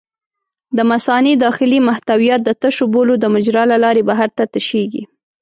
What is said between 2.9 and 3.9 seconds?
بولو د مجرا له